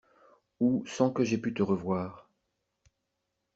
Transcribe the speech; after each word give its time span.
Ou 0.59 0.83
sans 0.87 1.11
que 1.11 1.23
j'ai 1.23 1.37
pu 1.37 1.53
te 1.53 1.61
revoir. 1.61 2.27